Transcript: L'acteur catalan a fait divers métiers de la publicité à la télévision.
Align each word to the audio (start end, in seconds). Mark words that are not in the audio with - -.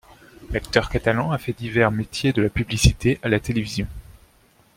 L'acteur 0.49 0.89
catalan 0.89 1.29
a 1.31 1.37
fait 1.37 1.53
divers 1.53 1.91
métiers 1.91 2.33
de 2.33 2.41
la 2.41 2.49
publicité 2.49 3.19
à 3.21 3.29
la 3.29 3.39
télévision. 3.39 3.85